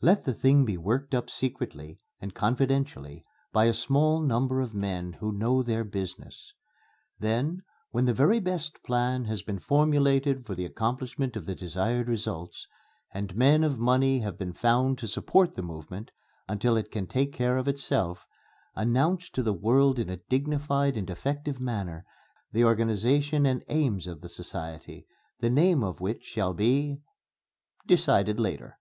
[0.00, 5.14] Let the thing be worked up secretly and confidentially by a small number of men
[5.14, 6.54] who know their business.
[7.18, 12.06] Then when the very best plan has been formulated for the accomplishment of the desired
[12.06, 12.68] results,
[13.12, 16.12] and men of money have been found to support the movement
[16.48, 18.24] until it can take care of itself,
[18.76, 22.04] announce to the world in a dignified and effective manner
[22.52, 25.08] the organization and aims of the society,
[25.40, 26.98] the name of which shall be,
[27.88, 28.78] decided later....